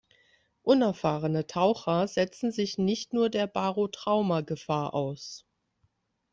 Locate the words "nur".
3.13-3.29